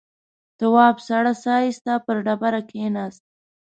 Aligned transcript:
تواب 0.59 0.95
سړه 1.07 1.33
سا 1.43 1.55
ایسته 1.67 1.93
پر 2.05 2.17
ډبره 2.25 2.61
کېناست. 2.69 3.23